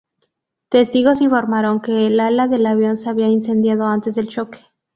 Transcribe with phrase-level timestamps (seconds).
[0.69, 4.65] Testigos informaron que el ala del avión se había incendiado antes del choque.